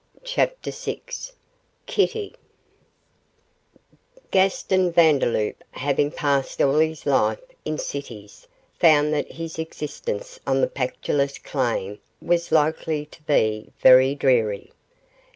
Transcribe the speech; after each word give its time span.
CHAPTER 0.23 0.71
VI 0.71 0.99
KITTY 1.85 2.33
Gaston 4.31 4.91
Vandeloup 4.91 5.63
having 5.69 6.09
passed 6.09 6.59
all 6.59 6.79
his 6.79 7.05
life 7.05 7.37
in 7.65 7.77
cities 7.77 8.47
found 8.73 9.13
that 9.13 9.33
his 9.33 9.59
existence 9.59 10.39
on 10.47 10.59
the 10.59 10.67
Pactolus 10.67 11.37
claim 11.37 11.99
was 12.19 12.51
likely 12.51 13.05
to 13.05 13.21
be 13.21 13.69
very 13.79 14.15
dreary. 14.15 14.71